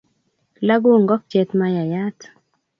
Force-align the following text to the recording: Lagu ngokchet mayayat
Lagu 0.67 0.91
ngokchet 1.03 1.49
mayayat 1.59 2.17